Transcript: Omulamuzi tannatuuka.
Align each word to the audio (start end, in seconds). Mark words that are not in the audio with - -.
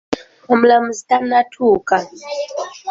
Omulamuzi 0.51 1.03
tannatuuka. 1.09 1.97